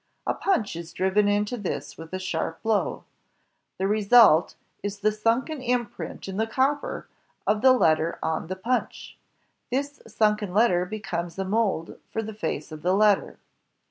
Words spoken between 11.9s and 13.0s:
for the face of the